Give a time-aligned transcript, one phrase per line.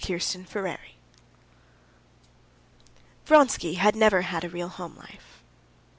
[0.03, 0.77] Chapter 16
[3.27, 5.43] Vronsky had never had a real home life.